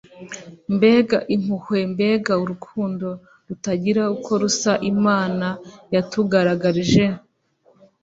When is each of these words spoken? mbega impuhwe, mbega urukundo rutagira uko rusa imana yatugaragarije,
mbega 0.75 1.17
impuhwe, 1.35 1.79
mbega 1.93 2.33
urukundo 2.43 3.07
rutagira 3.47 4.03
uko 4.15 4.31
rusa 4.41 4.73
imana 4.91 5.47
yatugaragarije, 5.93 7.05